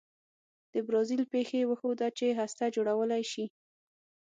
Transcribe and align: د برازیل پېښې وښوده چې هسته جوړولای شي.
د 0.73 0.75
برازیل 0.87 1.21
پېښې 1.33 1.67
وښوده 1.69 2.07
چې 2.17 2.37
هسته 2.39 2.65
جوړولای 2.75 3.23
شي. 3.31 3.45